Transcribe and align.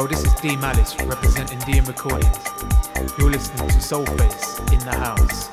Yo, 0.00 0.06
this 0.06 0.24
is 0.24 0.32
D 0.36 0.56
Malice 0.56 0.96
representing 1.02 1.58
DM 1.58 1.86
Recordings. 1.86 2.38
You're 3.18 3.30
listening 3.30 3.68
to 3.68 3.76
Soulface 3.76 4.72
in 4.72 4.78
the 4.78 4.92
house. 4.96 5.50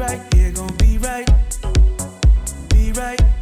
Right, 0.00 0.20
yeah, 0.34 0.50
gonna 0.52 0.72
be 0.74 0.96
right, 0.96 1.28
be 2.70 2.90
right. 2.92 3.39